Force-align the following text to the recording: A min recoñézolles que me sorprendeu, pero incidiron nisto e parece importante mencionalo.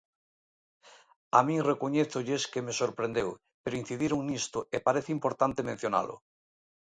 A 1.37 1.39
min 1.47 1.61
recoñézolles 1.71 2.43
que 2.51 2.63
me 2.65 2.73
sorprendeu, 2.81 3.29
pero 3.63 3.79
incidiron 3.81 4.21
nisto 4.29 4.59
e 4.75 4.77
parece 4.87 5.09
importante 5.17 5.67
mencionalo. 5.69 6.15